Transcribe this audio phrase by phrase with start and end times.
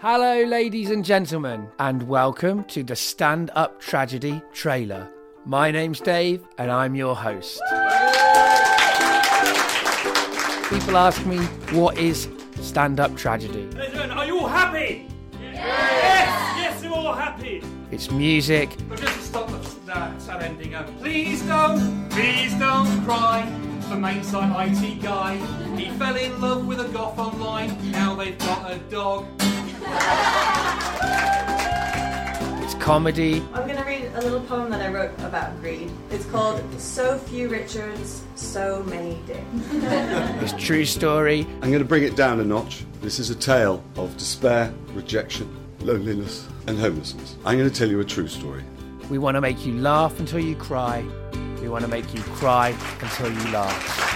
[0.00, 5.10] Hello, ladies and gentlemen, and welcome to the Stand Up Tragedy trailer.
[5.44, 7.60] My name's Dave, and I'm your host.
[10.70, 11.38] People ask me,
[11.76, 12.28] what is
[12.60, 13.68] stand up tragedy?
[14.12, 15.08] Are you all happy?
[15.40, 15.56] Yes!
[16.60, 17.64] Yes, you're all happy.
[17.90, 23.04] It's music, But just to stop the uh, sad ending, uh, please don't, please don't
[23.04, 23.50] cry.
[23.88, 25.38] The main site IT guy,
[25.76, 27.90] he fell in love with a goth online.
[27.90, 29.26] Now they've got a dog.
[32.62, 35.90] It's comedy, I'm going to read a little poem that I wrote about greed.
[36.10, 39.44] It's called So Few Richards, So Many Dicks.
[40.42, 42.84] it's true story, I'm going to bring it down a notch.
[43.00, 45.48] This is a tale of despair, rejection,
[45.80, 47.36] loneliness, and homelessness.
[47.44, 48.64] I'm going to tell you a true story.
[49.08, 51.04] we want to make you laugh until you cry,
[51.60, 54.08] we want to make you cry until you laugh.